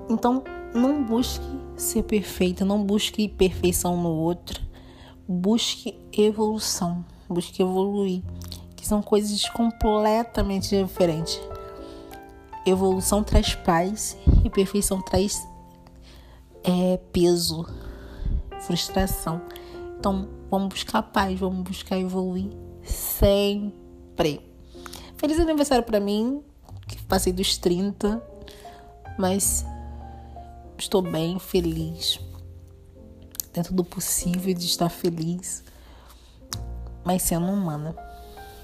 [0.08, 0.42] Então,
[0.74, 1.44] não busque
[1.76, 4.60] ser perfeita, não busque perfeição no outro.
[5.26, 8.22] Busque evolução, busque evoluir,
[8.76, 11.40] que são coisas completamente diferentes.
[12.66, 15.46] Evolução traz paz e perfeição traz
[16.64, 17.66] é, peso,
[18.60, 19.40] frustração.
[19.98, 22.50] Então, vamos buscar paz, vamos buscar evoluir
[22.82, 24.40] sempre.
[25.16, 26.42] Feliz aniversário para mim,
[26.96, 28.22] que passei dos 30,
[29.18, 29.64] mas
[30.78, 32.20] estou bem, feliz,
[33.52, 35.62] dentro do possível de estar feliz,
[37.04, 37.94] mas sendo humana.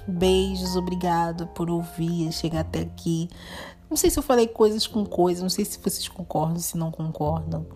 [0.08, 3.28] Beijos, obrigado por ouvir, chegar até aqui.
[3.90, 6.90] Não sei se eu falei coisas com coisas, não sei se vocês concordam, se não
[6.90, 7.66] concordam,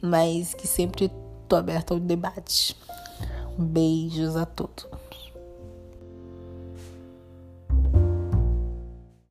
[0.00, 1.10] mas que sempre
[1.42, 2.76] estou aberta ao debate.
[3.58, 4.86] Beijos a todos.